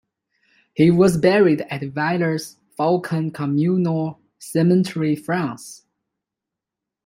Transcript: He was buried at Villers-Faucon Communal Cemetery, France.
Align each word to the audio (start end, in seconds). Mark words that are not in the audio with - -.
He 0.73 0.89
was 0.89 1.15
buried 1.19 1.61
at 1.69 1.81
Villers-Faucon 1.93 3.29
Communal 3.35 4.19
Cemetery, 4.39 5.15
France. 5.15 5.85